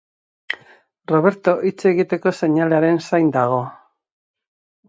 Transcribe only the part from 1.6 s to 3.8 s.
hitz egiteko seinalearen zain dago.